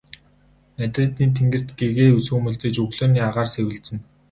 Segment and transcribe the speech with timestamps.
[0.77, 4.01] Мадридын тэнгэрт гэгээ сүүмэлзэж өглөөний агаар сэвэлзэнэ.